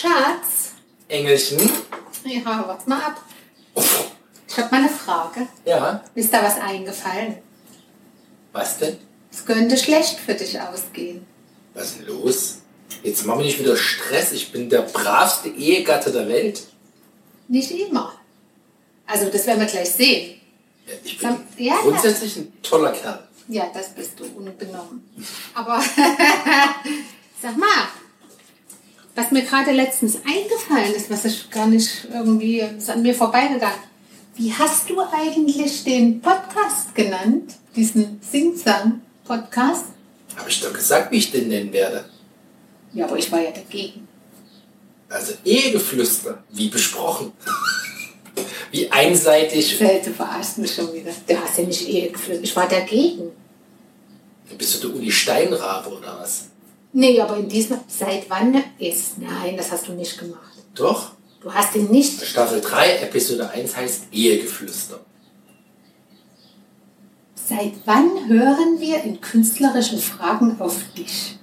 [0.00, 0.72] Schatz.
[1.08, 1.58] Engelchen?
[2.24, 3.20] Ja, warte mal ab.
[4.48, 5.46] Ich habe mal eine Frage.
[5.64, 6.02] Ja.
[6.14, 7.36] Ist da was eingefallen?
[8.52, 8.96] Was denn?
[9.30, 11.26] Es könnte schlecht für dich ausgehen.
[11.74, 12.58] Was ist denn los?
[13.02, 14.32] Jetzt mach mir nicht wieder Stress.
[14.32, 16.62] Ich bin der bravste Ehegatte der Welt.
[17.48, 18.14] Nicht immer.
[19.06, 20.40] Also, das werden wir gleich sehen.
[20.86, 23.22] Ja, Ich bin Sam- ja, grundsätzlich ein toller Kerl.
[23.48, 25.08] Ja, das bist du, unbenommen.
[25.54, 25.80] Aber
[27.42, 27.68] sag mal,
[29.16, 33.78] was mir gerade letztens eingefallen ist, was ich gar nicht irgendwie ist an mir vorbeigegangen.
[34.36, 37.54] Wie hast du eigentlich den Podcast genannt?
[37.74, 39.86] Diesen Sing-Sang-Podcast?
[40.36, 42.04] Habe ich doch gesagt, wie ich den nennen werde.
[42.92, 44.06] Ja, aber ich war ja dagegen.
[45.08, 47.32] Also Ehegeflüster, wie besprochen.
[48.72, 49.78] Wie einseitig.
[49.78, 51.10] Du verarschst mich schon wieder.
[51.26, 52.40] Du hast ja nicht Ehe geführt.
[52.42, 53.30] Ich war dagegen.
[54.58, 56.48] Bist du der Uli Steinrabe oder was?
[56.98, 59.18] Nee, aber in diesem, seit wann ist?
[59.18, 60.50] Nein, das hast du nicht gemacht.
[60.74, 61.10] Doch.
[61.42, 65.00] Du hast den nicht Staffel 3, Episode 1 heißt Ehegeflüster.
[67.34, 71.36] Seit wann hören wir in künstlerischen Fragen auf dich?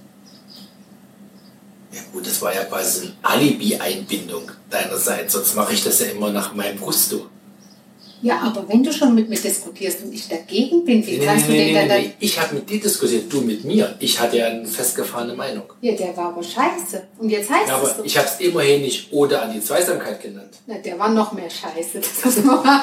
[1.92, 6.32] Ja gut, das war ja quasi eine Alibi-Einbindung deinerseits, sonst mache ich das ja immer
[6.32, 7.28] nach meinem Gusto.
[8.24, 11.52] Ja, aber wenn du schon mit mir diskutierst und ich dagegen bin, wie kannst du
[11.52, 11.90] den dann...
[11.90, 13.96] dann Ich habe mit dir diskutiert, du mit mir.
[14.00, 15.66] Ich hatte ja eine festgefahrene Meinung.
[15.82, 17.06] ja, der war aber scheiße.
[17.20, 18.04] Und jetzt heißt Ja, es aber so.
[18.06, 20.54] ich habe es immerhin nicht Ode an die Zweisamkeit genannt.
[20.66, 22.00] Na, der war noch mehr scheiße.
[22.24, 22.82] Das muss man mal...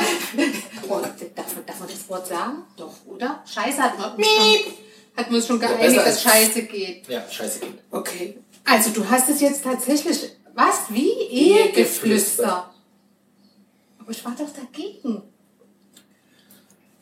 [0.89, 2.59] Oh, darf, man, darf man das Wort sagen?
[2.77, 3.43] Doch, oder?
[3.53, 4.73] Scheiße hat man schon,
[5.17, 7.09] hat man uns schon Ja, geeinigt, besser dass Scheiße geht.
[7.09, 7.79] Ja, scheiße Kind.
[7.91, 8.35] Okay.
[8.67, 10.33] Also du hast es jetzt tatsächlich...
[10.55, 10.81] Was?
[10.91, 11.11] Wie?
[11.31, 12.71] Ehegeflüster.
[14.11, 15.23] Aber ich war doch dagegen.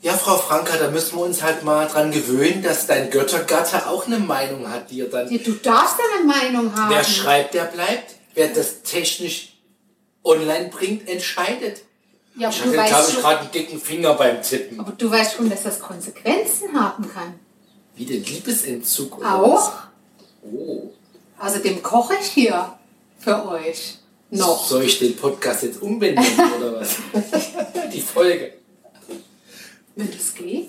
[0.02, 4.06] Ja, Frau Franka, da müssen wir uns halt mal dran gewöhnen, dass dein Göttergatte auch
[4.06, 5.30] eine Meinung hat, die er dann.
[5.32, 6.94] Ja, Du darfst eine Meinung haben.
[6.94, 8.16] Wer schreibt, der bleibt.
[8.34, 9.54] Wer das technisch
[10.22, 11.80] online bringt, entscheidet.
[12.36, 14.78] Ja, Ich hatte, glaube ich, gerade einen dicken Finger beim Tippen.
[14.78, 17.41] aber du weißt schon, dass das Konsequenzen haben kann.
[17.97, 19.54] Wie den Liebesentzug oder Auch.
[19.54, 19.72] was?
[20.42, 20.91] Oh.
[21.38, 22.78] Außerdem koche ich hier
[23.18, 23.98] für euch.
[24.31, 24.69] Noch.
[24.69, 26.97] Soll ich den Podcast jetzt umbenennen oder was?
[27.93, 28.53] Die Folge.
[29.97, 30.69] Wenn das geht.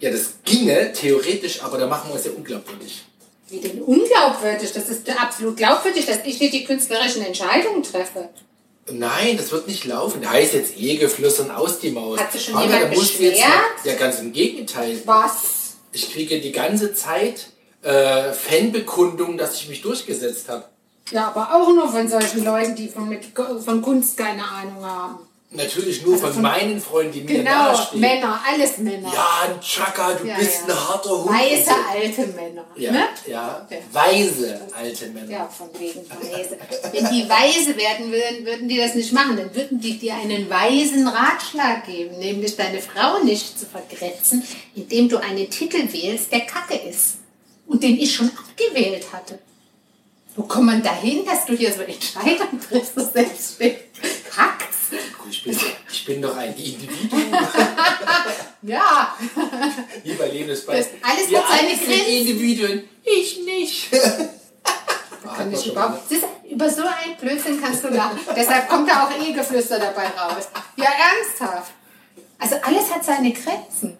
[0.00, 3.02] Ja, das ginge theoretisch, aber da machen wir es ja unglaubwürdig.
[3.48, 4.72] Wie denn unglaubwürdig?
[4.72, 8.28] Das ist absolut glaubwürdig, dass ich nicht die künstlerischen Entscheidungen treffe.
[8.90, 10.20] Nein, das wird nicht laufen.
[10.20, 12.18] Der heißt jetzt Ehegeflüstern aus die Maus.
[12.18, 13.38] Hat sich schon Franka, jemand da jetzt beschwert?
[13.38, 15.00] mal- Ja, ganz im Gegenteil.
[15.04, 15.74] Was?
[15.92, 17.46] Ich kriege die ganze Zeit
[17.82, 20.64] äh, Fanbekundungen, dass ich mich durchgesetzt habe.
[21.10, 23.24] Ja, aber auch nur von solchen Leuten, die von, mit,
[23.64, 25.18] von Kunst keine Ahnung haben.
[25.50, 28.00] Natürlich nur von, von- meinen Freunden, die mir Genau, nahestehen.
[28.00, 29.12] Männer, alles Männer.
[29.14, 30.74] Ja, Chaka, du Ja, bist ja.
[30.74, 31.26] ein harter Hund.
[31.64, 31.70] So.
[31.92, 32.64] alte Männer.
[32.74, 33.04] Ja, Ne?
[33.28, 33.76] ja, Ja.
[33.92, 35.30] weise alte Männer.
[35.30, 36.58] Ja, von wegen weise.
[36.90, 39.36] Wenn die weise werden würden, würden die das nicht machen.
[39.36, 44.42] Dann würden die dir einen weisen Ratschlag geben, nämlich deine Frau nicht zu vergrätzen,
[44.74, 47.18] indem du einen Titel wählst, der kacke ist.
[47.68, 49.38] Und den ich schon abgewählt hatte.
[50.36, 53.58] Wo kommt man dahin, dass du hier so Entscheidungen triffst, du selbst
[54.30, 54.74] kackst?
[55.30, 55.58] Ich bin,
[55.90, 57.22] ich bin doch ein Individuum.
[58.66, 59.14] Ja,
[60.04, 60.78] Wie bei Lebensball.
[60.78, 62.06] Das- alles Wir hat seine Grenzen.
[62.08, 62.84] Individuen.
[63.04, 63.90] Ich nicht.
[65.36, 66.08] kann ich überhaupt.
[66.08, 68.18] Siehst über so ein Blödsinn kannst du lachen.
[68.34, 70.48] Deshalb kommt da auch Ehegeflüster dabei raus.
[70.76, 71.72] Ja, ernsthaft.
[72.38, 73.98] Also alles hat seine Grenzen.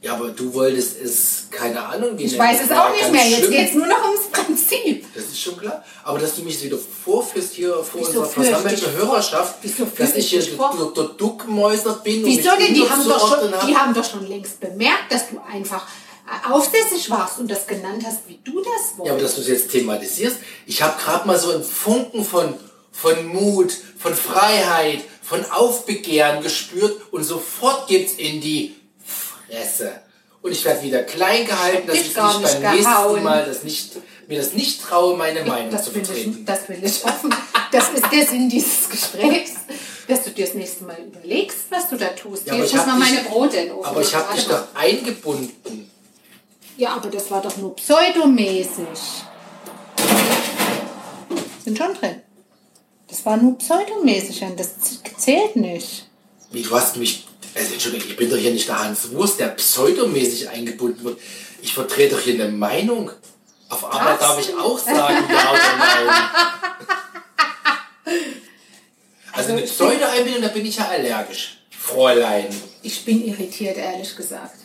[0.00, 3.26] Ja, aber du wolltest es, keine Ahnung, wie Ich weiß es auch nicht mehr.
[3.26, 5.06] Jetzt geht es nur noch ums Prinzip.
[5.14, 5.84] Das ist schon klar.
[6.02, 10.30] Aber dass du mich wieder vorführst hier vor Wieso unserer versammelten Hörerschaft, Wieso dass ich
[10.30, 12.74] hier der, der Duckmäuser bin und Wieso mich denn?
[12.74, 15.86] Die haben, doch schon, die haben doch schon längst bemerkt, dass du einfach
[16.26, 19.24] äh, aufsässig warst und das genannt hast, wie du das Ja, aber wolltest.
[19.24, 20.36] dass du es jetzt thematisierst.
[20.66, 22.54] Ich habe gerade mal so einen Funken von,
[22.92, 30.00] von Mut, von Freiheit, von Aufbegehren gespürt und sofort geht's in die Fresse.
[30.42, 33.12] Und ich werde wieder klein gehalten, dass ich mich beim nicht gehauen.
[33.12, 33.92] nächsten Mal das nicht,
[34.28, 36.38] mir das nicht traue, meine Meinung das, zu vertreten.
[36.40, 37.34] ich, das will ich hoffen.
[37.72, 39.52] Das ist der Sinn dieses Gesprächs,
[40.08, 42.46] dass du dir das nächste Mal überlegst, was du da tust.
[42.46, 44.34] Ja, Hier, ich ich muss mal dich- meine Brote in den Ofen Aber ich habe
[44.34, 45.90] dich doch eingebunden.
[46.76, 48.86] Ja, aber das war doch nur pseudomäßig.
[51.64, 52.20] Sind schon drin.
[53.08, 54.70] Das war nur pseudomäßig das
[55.18, 56.08] zählt nicht.
[56.50, 59.48] Wie, du hast mich, also Entschuldigung, ich bin doch hier nicht der Hans Wurst, der
[59.48, 61.18] pseudomäßig eingebunden wird.
[61.62, 63.10] Ich vertrete doch hier eine Meinung.
[63.74, 66.16] Auf Arbeit darf ich auch sagen, ja oder nein.
[69.32, 71.58] Also eine Pseudo-Einbildung, da bin ich ja allergisch.
[71.76, 72.46] Fräulein.
[72.82, 74.58] Ich bin irritiert, ehrlich gesagt.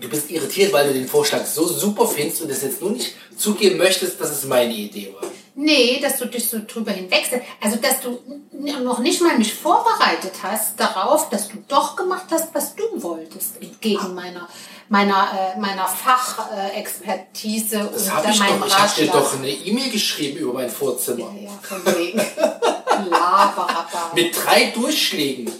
[0.00, 3.14] Du bist irritiert, weil du den Vorschlag so super findest und es jetzt nur nicht
[3.36, 5.30] zugeben möchtest, dass es meine Idee war.
[5.60, 7.44] Nee, dass du dich so drüber hinwechselst.
[7.60, 8.20] Also, dass du
[8.52, 13.60] noch nicht mal mich vorbereitet hast darauf, dass du doch gemacht hast, was du wolltest,
[13.60, 14.48] entgegen meiner,
[14.88, 18.66] meiner, äh, meiner Fachexpertise Das und ich meinem doch.
[18.68, 21.34] Ich habe dir doch eine E-Mail geschrieben über mein Vorzimmer.
[21.40, 22.18] Ja, von wegen.
[23.10, 24.10] Laberabba.
[24.14, 25.50] Mit drei Durchschlägen.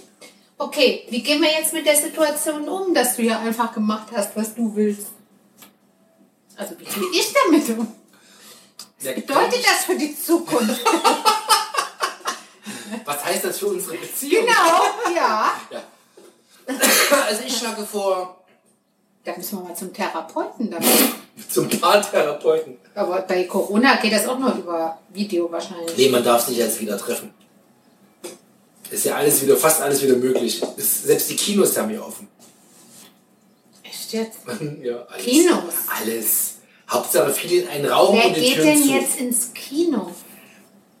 [0.57, 4.33] Okay, wie gehen wir jetzt mit der Situation um, dass du ja einfach gemacht hast,
[4.37, 5.07] was du willst?
[6.55, 7.98] Also, wie gehe ich damit um?
[9.01, 10.81] Ja, Bedeutet das für die Zukunft?
[13.05, 14.45] Was heißt das für unsere Beziehung?
[14.45, 15.53] genau, ja.
[15.71, 15.83] Ja.
[17.27, 18.43] Also ich schlage vor,
[19.23, 20.87] Da müssen wir mal zum Therapeuten damit.
[21.49, 22.77] zum Paartherapeuten.
[22.93, 25.95] Aber bei Corona geht das auch nur über Video wahrscheinlich.
[25.97, 27.33] Nee, man darf sich jetzt wieder treffen.
[28.91, 30.61] Ist ja alles wieder, fast alles wieder möglich.
[30.77, 32.27] Ist, selbst die Kinos haben ja offen.
[33.83, 34.39] Echt jetzt?
[34.81, 35.23] ja, alles.
[35.25, 35.73] Kinos?
[35.99, 36.55] Alles.
[36.89, 38.89] Hauptsache viele in einen Raum Wer und die geht Türen denn zu.
[38.89, 40.11] jetzt ins Kino?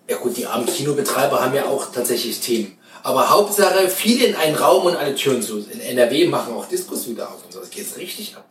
[0.07, 2.77] Ja gut, die armen Kinobetreiber haben ja auch tatsächlich Themen.
[3.03, 5.59] Aber Hauptsache viele in einen Raum und alle Türen zu.
[5.59, 7.59] In NRW machen auch Diskos wieder auf und so.
[7.59, 8.45] Das geht richtig ab.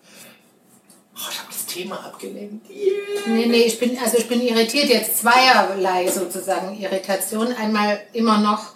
[1.15, 2.71] Oh, ich habe das Thema abgelenkt.
[2.71, 2.93] Yeah.
[3.27, 7.53] Nee, nee, ich bin, also ich bin irritiert jetzt zweierlei sozusagen Irritation.
[7.53, 8.73] Einmal immer noch,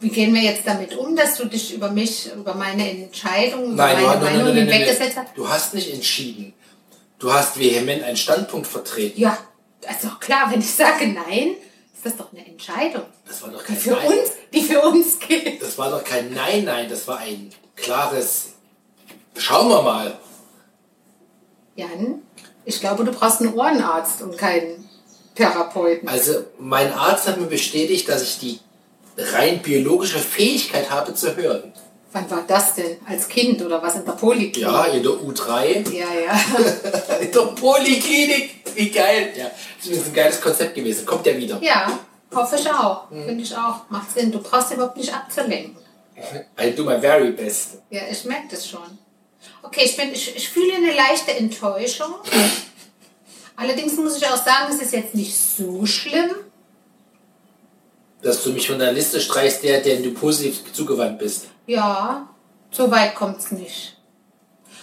[0.00, 3.86] wie gehen wir jetzt damit um, dass du dich über mich, über meine Entscheidung, über
[3.86, 5.28] Nein, meine Meinung nein, nein, nein, hinweggesetzt hast?
[5.36, 6.52] Du hast nicht entschieden.
[7.22, 9.20] Du hast vehement einen Standpunkt vertreten.
[9.20, 9.38] Ja,
[9.86, 11.54] also klar, wenn ich sage nein,
[11.94, 14.06] ist das doch eine Entscheidung, Das war doch die kein für Nein.
[14.08, 15.62] uns, die für uns gilt.
[15.62, 16.88] Das war doch kein Nein, Nein.
[16.90, 18.54] Das war ein klares.
[19.36, 20.18] Schauen wir mal.
[21.76, 22.22] Jan,
[22.64, 24.90] ich glaube, du brauchst einen Ohrenarzt und keinen
[25.36, 26.08] Therapeuten.
[26.08, 28.58] Also mein Arzt hat mir bestätigt, dass ich die
[29.16, 31.72] rein biologische Fähigkeit habe zu hören.
[32.12, 32.98] Wann war das denn?
[33.08, 34.56] Als Kind oder was in der Poliklinik?
[34.58, 35.90] Ja, in der U3.
[35.90, 37.18] Ja, ja.
[37.20, 38.62] In der Poliklinik.
[38.74, 39.32] Wie geil.
[39.36, 41.06] Ja, das ist ein geiles Konzept gewesen.
[41.06, 41.58] Kommt ja wieder.
[41.62, 41.98] Ja,
[42.34, 43.10] hoffe ich auch.
[43.10, 43.24] Mhm.
[43.24, 43.88] Finde ich auch.
[43.88, 44.30] Macht Sinn.
[44.30, 45.76] Du brauchst überhaupt nicht abzulenken.
[46.60, 47.78] I do my very best.
[47.90, 48.98] Ja, ich merke das schon.
[49.62, 52.14] Okay, ich, bin, ich, ich fühle eine leichte Enttäuschung.
[53.56, 56.30] Allerdings muss ich auch sagen, es ist jetzt nicht so schlimm.
[58.22, 61.46] Dass du mich von der Liste streichst, der, der du positiv zugewandt bist.
[61.66, 62.28] Ja,
[62.70, 63.96] so weit kommt es nicht.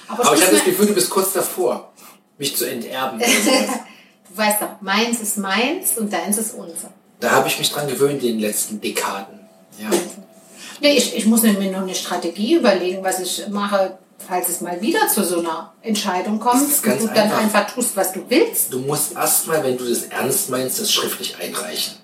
[0.07, 1.91] Aber, Aber ich habe das Gefühl, du bist kurz davor,
[2.37, 3.19] mich zu enterben.
[4.29, 6.91] du weißt doch, meins ist meins und deins ist unser.
[7.19, 9.39] da habe ich mich dran gewöhnt in den letzten Dekaden.
[9.79, 9.89] Ja.
[10.81, 14.81] Nee, ich, ich muss mir noch eine Strategie überlegen, was ich mache, falls es mal
[14.81, 17.37] wieder zu so einer Entscheidung kommt und du dann einfach.
[17.39, 18.73] einfach tust, was du willst.
[18.73, 21.95] Du musst erstmal, wenn du das ernst meinst, das schriftlich einreichen.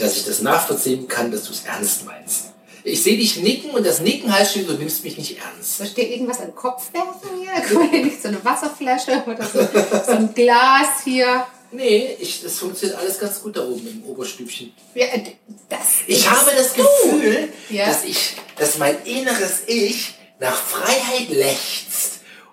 [0.00, 2.46] Dass ich das nachvollziehen kann, dass du es ernst meinst.
[2.82, 5.76] Ich sehe dich nicken und das Nicken heißt schon, du nimmst mich nicht ernst.
[5.78, 8.10] Soll ich dir irgendwas an den Kopf werfen hier?
[8.22, 9.58] So eine Wasserflasche oder so,
[10.06, 11.46] so ein Glas hier.
[11.72, 14.72] Nee, ich, das funktioniert alles ganz gut da oben im Oberstübchen.
[14.94, 15.06] Ja,
[15.68, 16.72] das Ich habe das.
[16.74, 17.86] Gefühl, Ja.
[17.86, 21.89] dass ich, dass mein inneres Ich nach Freiheit lechzt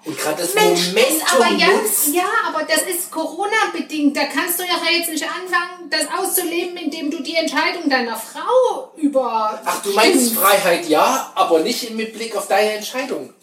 [0.07, 1.65] und gerade das Mensch, Momentum das aber nutzt.
[1.67, 4.15] ganz, ja, aber das ist Corona-bedingt.
[4.15, 8.91] Da kannst du ja jetzt nicht anfangen, das auszuleben, indem du die Entscheidung deiner Frau
[8.95, 9.61] über.
[9.65, 13.33] Ach, du meinst Freiheit ja, aber nicht mit Blick auf deine Entscheidung.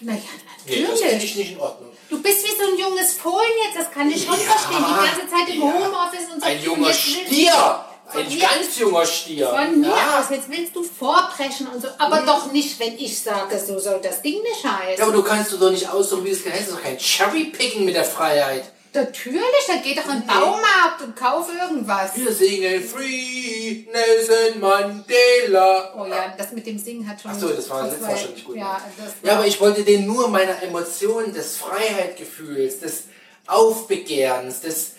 [0.00, 0.18] Naja,
[0.66, 1.08] Nee, das natürlich.
[1.10, 1.90] finde ich nicht in Ordnung.
[2.10, 4.84] Du bist wie so ein junges Fohlen jetzt, das kann ich schon Ja, verstehen.
[4.86, 5.66] Die ganze Zeit im ja.
[5.72, 6.46] Homeoffice und so.
[6.46, 7.84] Ein junger Stier.
[8.12, 9.48] Von Ein ganz junger Stier.
[9.48, 10.20] Von mir ja.
[10.20, 11.88] aus, jetzt willst du vorbrechen und so.
[11.98, 14.98] Aber doch nicht, wenn ich sage, so soll das Ding nicht heißen.
[14.98, 16.54] Ja, aber du kannst du doch nicht aussuchen, wie es heißt.
[16.54, 18.64] Das ist doch kein Cherry-Picking mit der Freiheit.
[18.94, 22.14] Natürlich, dann geh doch in den Baumarkt und kauf irgendwas.
[22.14, 25.94] Wir singen Free Nelson Mandela.
[25.96, 27.30] Oh ja, das mit dem Singen hat schon.
[27.30, 28.56] Ach so, das war letztes Mal schon nicht gut.
[28.56, 28.78] Ja,
[29.22, 33.04] Ja, aber ich wollte den nur meiner Emotionen, des Freiheitgefühls, des
[33.46, 34.92] Aufbegehrens, des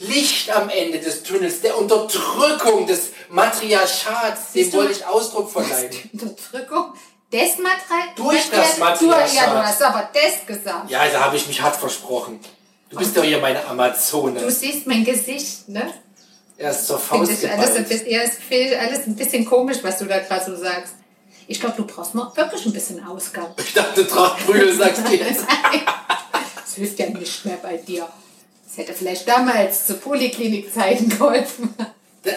[0.00, 4.76] Licht am Ende des Tunnels, der Unterdrückung des Matriarchats, dem du?
[4.78, 5.90] wollte ich Ausdruck verleihen.
[6.12, 6.94] Unterdrückung
[7.32, 8.14] des Materials.
[8.16, 9.34] Durch das Du, Matriarchat.
[9.34, 10.90] ja, du hast aber das gesagt.
[10.90, 12.40] Ja, da habe ich mich hart versprochen.
[12.90, 14.50] Du bist doch hier meine Du Amazone.
[14.50, 15.92] siehst mein Gesicht, ne?
[16.56, 20.06] Er ist zur Faust ich alles ein, bisschen, ja, alles ein bisschen komisch, was du
[20.06, 20.94] da gerade so sagst.
[21.46, 23.46] Ich glaube, du brauchst mal wirklich ein bisschen Ausgang.
[23.58, 25.44] Ich dachte, Trachtprügel sagst du jetzt.
[26.64, 28.06] Das hilft ja nicht mehr bei dir.
[28.78, 31.74] Hätte vielleicht damals zu Poliklinikzeiten geholfen.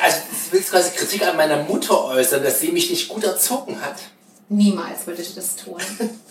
[0.01, 3.79] Also, du willst quasi Kritik an meiner Mutter äußern, dass sie mich nicht gut erzogen
[3.79, 3.97] hat.
[4.49, 5.79] Niemals würde ich das tun.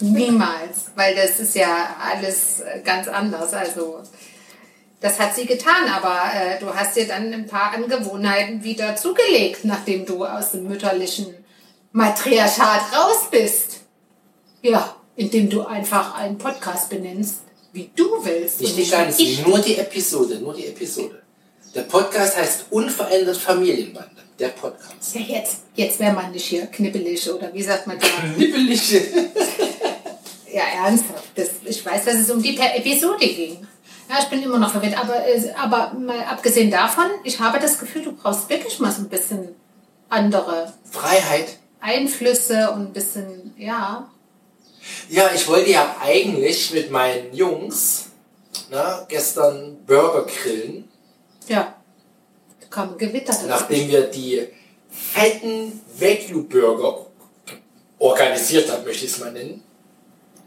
[0.00, 0.87] Niemals.
[0.97, 3.55] Weil das ist ja alles äh, ganz anders.
[3.55, 4.02] Also,
[5.00, 9.64] das hat sie getan, aber äh, du hast dir dann ein paar Angewohnheiten wieder zugelegt,
[9.64, 11.33] nachdem du aus dem mütterlichen
[11.93, 13.83] Matriarchat raus bist.
[14.61, 18.60] Ja, indem du einfach einen Podcast benennst, wie du willst.
[18.60, 19.46] Nicht die wie ich.
[19.46, 21.22] nur die Episode, nur die Episode.
[21.74, 24.22] Der Podcast heißt Unverändert Familienbande.
[24.38, 25.14] Der Podcast.
[25.14, 28.06] Ja, jetzt, jetzt wäre man nicht hier knippelig oder wie sagt man da?
[28.36, 29.02] Nippelige.
[30.52, 31.28] Ja, ernsthaft.
[31.36, 33.66] Das, ich weiß, dass es um die per Episode ging.
[34.08, 34.98] Ja, ich bin immer noch verwirrt.
[34.98, 39.02] Aber, äh, aber mal abgesehen davon, ich habe das Gefühl, du brauchst wirklich mal so
[39.02, 39.54] ein bisschen
[40.08, 41.58] andere Freiheit.
[41.80, 44.10] Einflüsse und ein bisschen, ja.
[45.09, 48.06] Ja, ich wollte ja eigentlich mit meinen Jungs
[48.70, 50.88] na, gestern Burger grillen,
[51.49, 51.75] Ja.
[52.61, 53.35] Da kam Gewitter.
[53.49, 54.47] nachdem wir die
[54.90, 57.06] fetten Wagyu-Burger
[57.99, 59.62] organisiert haben, möchte ich es mal nennen.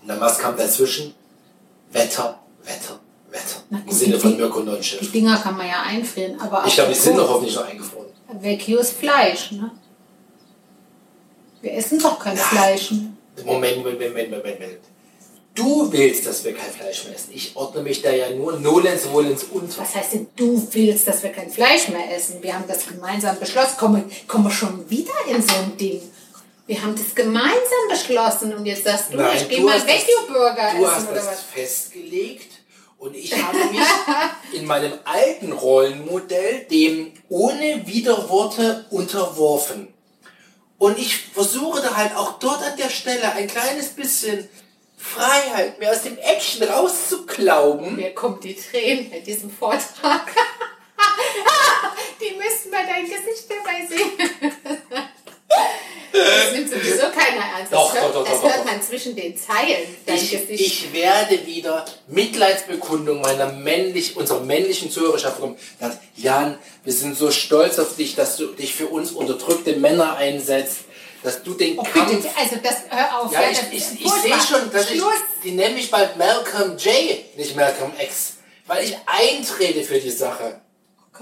[0.01, 1.13] Und dann was kam dazwischen?
[1.91, 3.63] Wetter, Wetter, Wetter.
[3.69, 5.11] Na Im Sinne die- von Mirko Die Neunschiff.
[5.11, 8.07] Dinger kann man ja einfrieren, aber Ich glaube, die sind noch hoffentlich noch eingefroren.
[8.41, 9.71] Wagyu ist Fleisch, ne?
[11.61, 12.91] Wir essen doch kein Fleisch.
[12.91, 13.13] Ne?
[13.45, 14.79] Moment, Moment, Moment, Moment, Moment.
[15.55, 17.29] Du willst, dass wir kein Fleisch mehr essen.
[17.33, 19.81] Ich ordne mich da ja nur nolens volens unter.
[19.81, 22.41] Was heißt denn, du willst, dass wir kein Fleisch mehr essen?
[22.41, 23.77] Wir haben das gemeinsam beschlossen.
[23.77, 26.01] Kommen, kommen wir schon wieder in so ein Ding?
[26.65, 29.87] Wir haben das gemeinsam beschlossen und jetzt sagst du, Nein, ich gehe du mal hast
[29.87, 31.41] das- Veggie-Burger Du essen hast oder das was?
[31.41, 32.51] festgelegt
[32.97, 33.79] und ich habe mich
[34.59, 39.92] in meinem alten Rollenmodell dem ohne Widerworte unterworfen.
[40.83, 44.49] Und ich versuche da halt auch dort an der Stelle ein kleines bisschen
[44.97, 47.95] Freiheit, mir aus dem Action rauszuklauben.
[47.95, 50.27] Mir kommen die Tränen in diesem Vortrag.
[52.19, 54.11] die müssten mal dein Gesicht dabei sehen.
[56.11, 57.71] Das nimmt sowieso keiner ernst.
[57.71, 59.87] Doch, das hört, doch, doch, das hört man zwischen den Zeilen.
[60.05, 60.59] Dein Ich, Gesicht.
[60.59, 65.57] ich werde wieder Mitleidsbekundung meiner männlich, unserer männlichen Zuhörerschaft bekommen.
[65.79, 70.15] Sagt, Jan, wir sind so stolz auf dich, dass du dich für uns unterdrückte Männer
[70.15, 70.79] einsetzt,
[71.23, 72.11] dass du den Oh, Kampf...
[72.11, 73.31] bitte, also das, hör auf.
[73.31, 75.01] ja, ja, ich, ich, ich sehe schon, dass ich,
[75.43, 76.93] die nenne ich bald Malcolm J,
[77.37, 78.33] nicht Malcolm X,
[78.67, 80.59] weil ich eintrete für die Sache.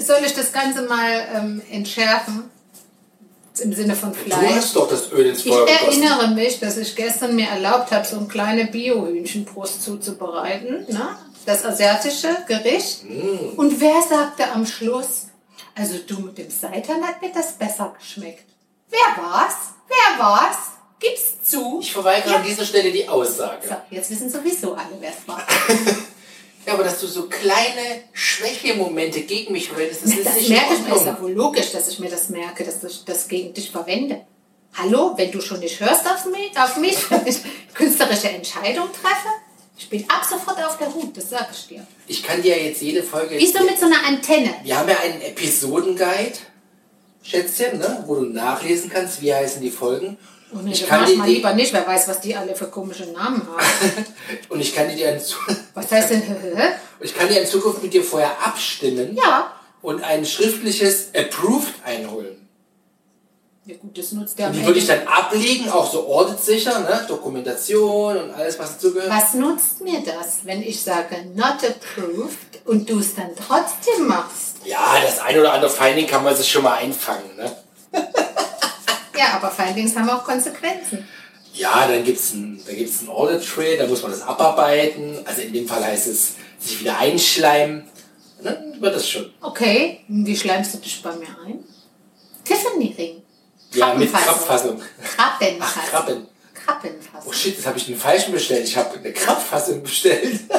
[0.00, 2.50] Soll ich das Ganze mal ähm, entschärfen?
[3.60, 4.54] Im Sinne von Du Fleisch.
[4.56, 6.02] hast doch das Öl ins Ich Feuer gegossen.
[6.02, 10.84] erinnere mich, dass ich gestern mir erlaubt habe, so eine kleine Bio-Hühnchenbrust zuzubereiten.
[10.92, 11.16] Ne?
[11.46, 13.04] Das asiatische Gericht.
[13.04, 13.56] Mm.
[13.56, 15.28] Und wer sagte am Schluss,
[15.74, 18.44] also du mit dem Seitan hat mir das besser geschmeckt.
[18.90, 19.54] Wer war's?
[19.88, 20.56] Wer war's?
[20.98, 21.78] Gib's zu.
[21.80, 22.36] Ich verweigere Ja.
[22.38, 23.68] an dieser Stelle die Aussage.
[23.68, 25.42] So, jetzt wissen sowieso alle, wer es war.
[26.66, 30.74] Ja, aber dass du so kleine Schwächemomente gegen mich verwendest, das ist Das nicht merke
[30.74, 30.96] ich mir.
[30.96, 34.22] Ist ja wohl logisch, dass ich mir das merke, dass ich das gegen dich verwende.
[34.74, 37.38] Hallo, wenn du schon nicht hörst auf mich, auf mich wenn ich
[37.72, 39.28] künstlerische Entscheidungen treffe,
[39.78, 41.86] ich bin ab sofort auf der Hut, das sage ich dir.
[42.06, 43.38] Ich kann dir jetzt jede Folge...
[43.38, 44.54] Wie so mit so einer Antenne.
[44.62, 46.38] Wir haben ja einen Episodenguide,
[47.22, 48.04] Schätzchen, ne?
[48.06, 50.16] wo du nachlesen kannst, wie heißen die Folgen.
[50.54, 53.06] Oh nee, ich kann dir mal lieber nicht, wer weiß, was die alle für komische
[53.06, 54.06] Namen haben.
[54.48, 55.36] und ich kann dir in, Zu-
[55.74, 56.22] Was heißt denn,
[57.00, 59.52] ich kann dir in Zukunft mit dir vorher abstimmen Ja.
[59.82, 62.45] und ein schriftliches Approved einholen.
[63.66, 67.04] Ja gut, das nutzt der Und die würde ich dann ablegen, auch so auditsicher, ne?
[67.08, 69.10] Dokumentation und alles, was dazugehört.
[69.10, 74.58] Was nutzt mir das, wenn ich sage not approved und du es dann trotzdem machst?
[74.64, 77.36] Ja, das ein oder andere Finding kann man sich schon mal einfangen.
[77.36, 77.56] Ne?
[79.18, 81.08] Ja, aber Findings haben auch Konsequenzen.
[81.54, 85.20] Ja, dann gibt's ein, da gibt's ein Audit Trail, da muss man das abarbeiten.
[85.24, 87.84] Also in dem Fall heißt es, sich wieder einschleimen.
[88.42, 89.32] Dann wird das schon.
[89.40, 91.64] Okay, wie schleimst du dich bei mir ein?
[92.44, 93.22] Tiffany Ring.
[93.76, 94.80] Ja, mit Krabbenfassung.
[95.16, 95.82] Krabbenfassung.
[95.84, 96.26] Ach, Krabben.
[96.26, 97.32] Oh Krabbenfassung.
[97.32, 98.64] shit, das habe ich den falschen bestellt.
[98.66, 100.40] Ich habe eine Krabbenfassung bestellt.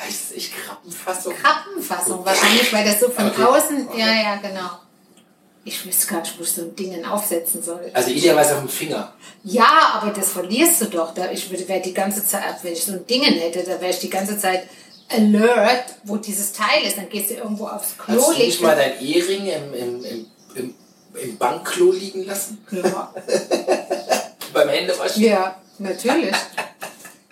[0.00, 1.34] Heißt es echt Krabbenfassung?
[1.34, 3.42] Krabbenfassung, wahrscheinlich, weil das so von Okay.
[3.42, 3.88] außen.
[3.88, 4.00] Okay.
[4.00, 4.70] Ja, ja, genau.
[5.64, 7.90] Ich wüsste gar nicht, wo ich so ein Ding aufsetzen soll.
[7.92, 9.12] Also idealerweise auf dem Finger.
[9.44, 11.12] Ja, aber das verlierst du doch.
[11.14, 13.90] Da ich würde wäre die ganze Zeit, wenn ich so ein Ding hätte, da wäre
[13.90, 14.66] ich die ganze Zeit
[15.10, 16.96] alert, wo dieses Teil ist.
[16.96, 20.26] Dann gehst du irgendwo aufs Klo, Hast du nicht mal dein Ehering im, im, im,
[20.54, 20.74] im,
[21.22, 22.64] im Bankklo liegen lassen?
[22.70, 23.12] ja.
[24.52, 25.22] Beim Händewaschen?
[25.22, 26.34] ja, natürlich.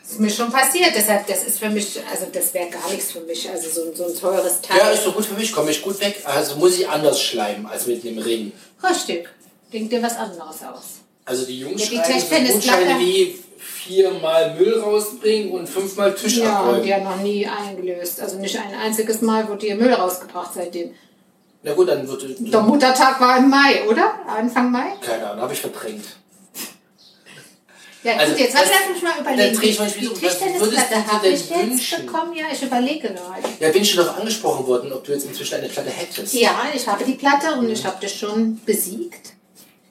[0.09, 0.93] Ist mir schon passiert.
[0.95, 3.49] Deshalb, das ist für mich, also das wäre gar nichts für mich.
[3.51, 4.79] Also so, ein- so ein teures Teil.
[4.79, 6.17] Ja, ist doch gut für mich, komme ich gut weg.
[6.25, 8.53] Also muss ich anders schleimen als mit dem Ring.
[8.89, 9.29] Richtig.
[9.73, 10.85] Denkt dir was anderes aus.
[11.25, 16.37] Also die Jungs Ja, die schreiben so Gutscheine wie viermal Müll rausbringen und fünfmal Tisch
[16.37, 16.83] Ja, abräumen.
[16.85, 18.21] die hat noch nie eingelöst.
[18.21, 20.95] Also nicht ein einziges Mal wurde ihr Müll rausgebracht seitdem.
[21.67, 24.15] Na gut, dann wird Der Muttertag war im Mai, oder?
[24.29, 24.93] Anfang Mai?
[25.01, 26.05] keine Ahnung, habe ich verdrängt.
[28.05, 29.57] Ja, gut, Also, jetzt das- lass mich mal überlegen.
[29.57, 30.09] dreh ich mal Die.
[30.09, 32.07] Was Tischtennisplatte habe denn ich jetzt wünschen?
[32.07, 32.37] bekommen.
[32.37, 33.43] Ja, ich überlege gerade.
[33.59, 36.33] Ja, bin schon darauf angesprochen worden, ob du jetzt inzwischen eine Platte hättest.
[36.35, 39.33] Ja, ich habe die Platte und ich habe dich schon besiegt.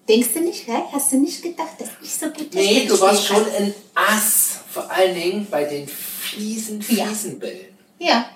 [0.08, 0.84] Denkst du nicht, hä?
[0.94, 4.60] Hast du nicht gedacht, dass ich so gut Nee, Tischtennis du warst schon ein Ass.
[4.72, 7.08] Vor allen Dingen bei den fiesen, Ja.
[7.08, 7.66] fiesen Bällen.
[8.00, 8.08] kann?
[8.08, 8.30] Ja.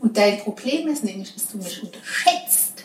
[0.00, 2.84] Und dein Problem ist nämlich, dass du mich unterschätzt.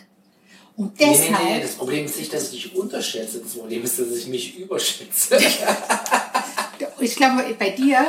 [0.75, 1.31] Und deshalb.
[1.31, 3.39] Nee, nee, nee, das Problem ist nicht, dass ich dich unterschätze.
[3.39, 5.37] Das Problem ist, dass ich mich überschätze.
[7.05, 8.03] Ich glaube, bei dir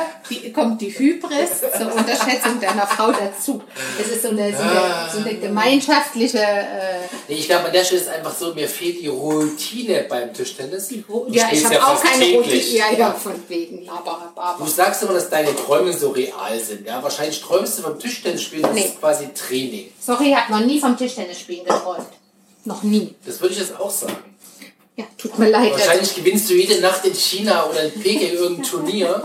[0.55, 3.61] kommt die Hybris zur Unterschätzung deiner Frau dazu.
[4.01, 6.39] Es ist so eine, so eine, so eine gemeinschaftliche.
[6.39, 10.33] Äh, nee, ich glaube, an der Stelle ist einfach so, mir fehlt die Routine beim
[10.33, 10.89] Tischtennis.
[10.89, 12.55] Ja, ich habe ja auch keine Routine.
[12.55, 13.87] Ja, ja, von wegen.
[13.87, 14.65] Aber, aber.
[14.65, 16.87] Du sagst immer, dass deine Träume so real sind.
[16.87, 18.63] Ja, wahrscheinlich träumst du vom Tischtennis spielen.
[18.63, 18.81] Das nee.
[18.81, 19.91] ist quasi Training.
[20.01, 22.07] Sorry, ich habe noch nie vom Tischtennis spielen geträumt.
[22.65, 23.13] Noch nie.
[23.27, 24.17] Das würde ich jetzt auch sagen.
[24.97, 25.73] Ja, tut mir leid.
[25.73, 29.23] Wahrscheinlich gewinnst du jede Nacht in China oder in Peking irgendein Turnier.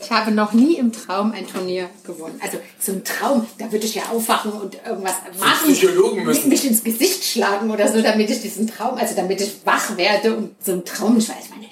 [0.00, 2.40] Ich habe noch nie im Traum ein Turnier gewonnen.
[2.42, 5.74] Also so ein Traum, da würde ich ja aufwachen und irgendwas machen.
[5.74, 6.48] Psychologen müssen.
[6.48, 10.34] Mich ins Gesicht schlagen oder so, damit ich diesen Traum, also damit ich wach werde
[10.34, 11.66] und so ein Traum, ich weiß, meine,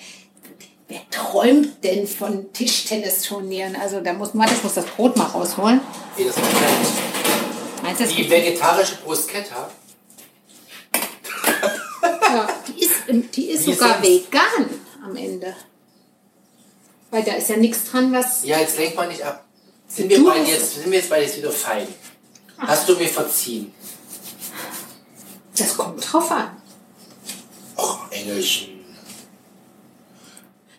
[0.89, 3.77] wer träumt denn von Tischtennisturnieren?
[3.77, 5.81] Also da muss man, ich muss das Brot mal rausholen.
[6.19, 6.37] Nee, das
[7.83, 9.71] Meinst du, Die vegetarische Bruschetta
[12.33, 14.69] ja, die ist, die ist Wie sogar vegan
[15.05, 15.55] am Ende.
[17.11, 18.45] Weil da ist ja nichts dran, was.
[18.45, 19.45] Ja, jetzt lenk mal nicht ab.
[19.87, 21.87] Sind wir, beide jetzt, sind wir jetzt beide jetzt wieder fein?
[22.57, 22.69] Ach.
[22.69, 23.75] Hast du mir verziehen?
[25.57, 26.57] Das kommt drauf an.
[27.77, 28.83] Och, Engelchen.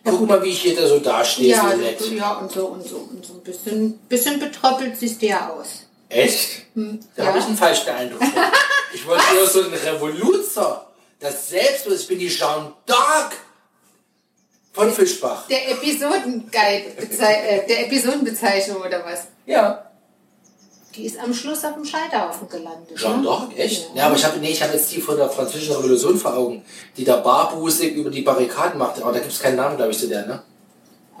[0.02, 1.48] Guck ja, mal, wie ich hier da so dastehe.
[1.48, 3.34] Ja, so ja und so und so und so.
[3.34, 5.84] Ein bisschen, bisschen betroppelt siehst du ja aus.
[6.08, 6.66] Echt?
[6.74, 7.28] Hm, da ja.
[7.28, 8.20] habe ich einen falschen Eindruck.
[8.94, 10.86] ich wollte nur so ein Revoluzer
[11.24, 13.32] das Selbstbewusstsein, ich bin die Jeanne d'Arc
[14.72, 15.46] von Fischbach.
[15.48, 19.28] Der Episodenguide, äh, der Episodenbezeichnung oder was?
[19.46, 19.90] Ja.
[20.94, 22.96] Die ist am Schluss auf dem Scheiterhaufen gelandet.
[22.96, 23.28] Jeanne ne?
[23.28, 23.88] d'Arc, echt?
[23.94, 24.02] Ja.
[24.02, 26.64] ja, aber ich habe nee, ich jetzt die von der französischen Revolution vor Augen,
[26.96, 29.00] die da barbusig über die Barrikaden macht.
[29.00, 30.42] Aber da gibt es keinen Namen, glaube ich, zu der, ne?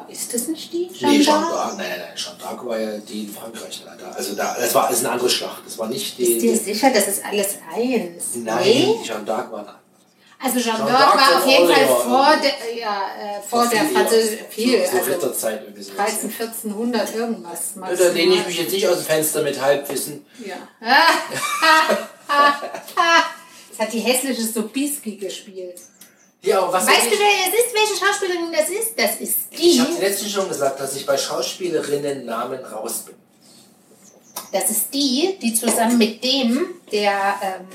[0.06, 0.88] Ist das nicht die?
[0.92, 3.82] Jeanne nee, Jeanne d'Arc, nein, nein, nein, Jeanne d'Arc war ja die in Frankreich.
[4.14, 5.62] Also da, das war das ist eine andere Schlacht.
[5.64, 6.24] Das war nicht die.
[6.24, 8.34] Ist dir sicher, das ist alles eins?
[8.34, 9.00] Nein, nee?
[9.02, 9.83] Jeanne d'Arc war eine
[10.44, 14.84] also Jean d'Arc war auf jeden Fall vor der, ja, äh, vor der französischen, viel,
[14.84, 17.72] so, so also Zeit irgendwie so 13, 1400 irgendwas.
[17.76, 20.26] Ja, da lehne ich mich jetzt nicht aus dem Fenster mit Halbwissen.
[20.44, 20.56] Ja.
[23.70, 25.80] das hat die hässliche Sobiski gespielt.
[26.42, 27.74] Ja, was weißt du, wer es ist?
[27.74, 28.98] Welche Schauspielerin das ist?
[28.98, 29.70] Das ist die.
[29.70, 33.14] Ich habe letztens schon gesagt, dass ich bei Schauspielerinnen Namen raus bin.
[34.52, 37.66] Das ist die, die zusammen mit dem, der ähm,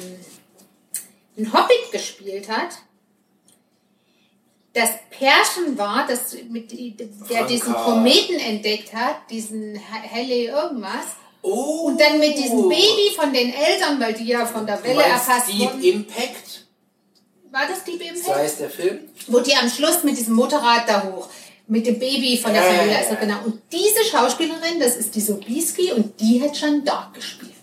[1.39, 2.79] ein Hobbit gespielt hat,
[4.73, 11.15] das Pärchen war, das mit, der diesen Kometen entdeckt hat, diesen Helle irgendwas.
[11.41, 11.87] Oh.
[11.87, 15.49] Und dann mit diesem Baby von den Eltern, weil die ja von der Welle erfasst
[15.49, 15.81] Deep wurden.
[15.81, 16.67] Impact?
[17.51, 18.25] War das Deep Impact?
[18.25, 18.99] So heißt der Film.
[19.27, 21.29] Wo die am Schluss mit diesem Motorrad da hoch,
[21.67, 23.37] mit dem Baby von der äh, Familie, also genau.
[23.45, 27.53] Und diese Schauspielerin, das ist die Sobieski und die hat schon Dark gespielt.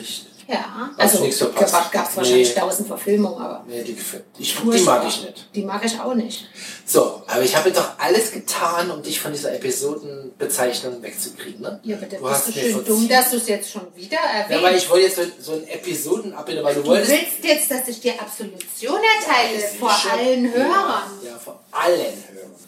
[0.00, 0.26] Echt?
[0.48, 2.60] Ja, also gab es wahrscheinlich nee.
[2.60, 3.64] tausend Verfilmungen, aber.
[3.66, 3.96] Nee, die,
[4.38, 5.48] ich, die mag ich nicht.
[5.54, 6.46] Die mag ich auch nicht.
[6.84, 11.80] So, aber ich habe doch alles getan, um dich von dieser Episodenbezeichnung wegzukriegen, ne?
[11.82, 14.50] Ja, aber du hast du schön dumm, dass du es jetzt schon wieder erwähnst.
[14.50, 17.10] Ja, weil ich wollte jetzt so, so ein Episodenabbild, weil du, du wolltest.
[17.10, 21.10] Du willst jetzt, dass ich dir Absolution erteile vor allen Hörern.
[21.24, 22.66] Ja, vor allen Hörern.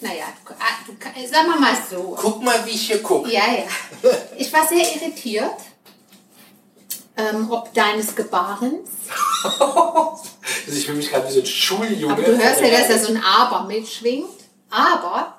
[0.00, 0.24] Naja,
[0.58, 2.16] ah, du, sagen wir mal so.
[2.18, 3.30] Guck mal, wie ich hier gucke.
[3.30, 3.64] Ja, ja.
[4.38, 5.56] Ich war sehr irritiert,
[7.16, 8.88] ähm, ob deines Gebarens.
[9.42, 10.20] also
[10.66, 12.14] ich fühle mich gerade wie so ein Schuljunge.
[12.14, 14.28] Aber du hörst ja, dass da so ein Aber mitschwingt.
[14.70, 15.36] Aber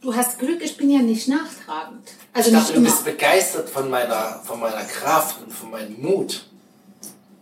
[0.00, 2.08] du hast Glück, ich bin ja nicht nachtragend.
[2.32, 6.44] Also ich dachte, du bist begeistert von meiner, von meiner Kraft und von meinem Mut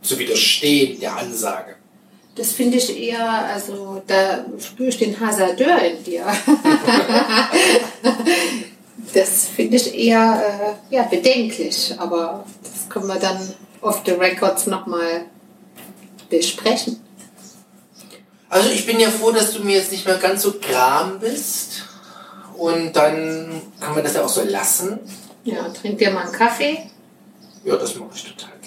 [0.01, 1.77] zu widerstehen der Ansage.
[2.39, 6.25] Das finde ich eher, also da spüre ich den Hasardeur in dir.
[9.13, 13.37] das finde ich eher äh, ja, bedenklich, aber das können wir dann
[13.81, 15.25] off the records nochmal
[16.31, 17.03] besprechen.
[18.49, 21.87] Also ich bin ja froh, dass du mir jetzt nicht mehr ganz so gram bist.
[22.57, 25.01] Und dann kann man das ja auch so lassen.
[25.43, 26.89] Ja, trink dir mal einen Kaffee.
[27.65, 28.58] Ja, das mache ich total.